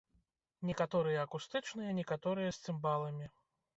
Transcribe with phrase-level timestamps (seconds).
[0.69, 3.25] Некаторыя акустычныя, некаторыя з цымбаламі.